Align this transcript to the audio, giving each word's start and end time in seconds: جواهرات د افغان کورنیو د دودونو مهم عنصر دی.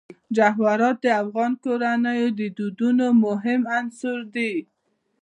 جواهرات 0.35 0.97
د 1.03 1.07
افغان 1.21 1.51
کورنیو 1.63 2.27
د 2.39 2.41
دودونو 2.57 3.05
مهم 3.25 3.61
عنصر 3.77 4.17
دی. 4.35 4.53